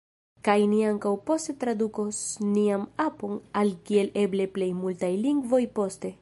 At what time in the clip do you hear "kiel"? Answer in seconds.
3.91-4.11